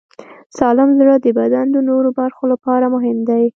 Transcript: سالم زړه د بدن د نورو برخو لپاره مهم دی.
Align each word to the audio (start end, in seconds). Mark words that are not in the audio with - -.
سالم 0.57 0.89
زړه 0.99 1.15
د 1.25 1.27
بدن 1.39 1.65
د 1.71 1.77
نورو 1.89 2.09
برخو 2.19 2.43
لپاره 2.53 2.85
مهم 2.95 3.17
دی. 3.29 3.43